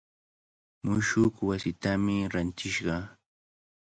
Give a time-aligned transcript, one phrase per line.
[0.85, 2.95] Mushuq wasitami rantishqa.